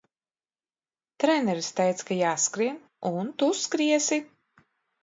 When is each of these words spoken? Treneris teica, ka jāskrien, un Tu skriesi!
Treneris 1.23 1.69
teica, 1.81 2.09
ka 2.09 2.19
jāskrien, 2.23 2.83
un 3.13 3.31
Tu 3.45 3.53
skriesi! 3.65 4.25